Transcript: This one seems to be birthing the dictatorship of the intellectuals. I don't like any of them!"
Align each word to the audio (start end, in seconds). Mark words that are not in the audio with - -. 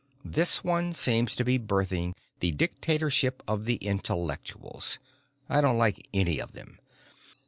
This 0.25 0.63
one 0.63 0.93
seems 0.93 1.35
to 1.35 1.43
be 1.45 1.59
birthing 1.59 2.15
the 2.39 2.51
dictatorship 2.51 3.43
of 3.47 3.65
the 3.65 3.75
intellectuals. 3.75 4.97
I 5.47 5.61
don't 5.61 5.77
like 5.77 6.07
any 6.11 6.41
of 6.41 6.53
them!" 6.53 6.79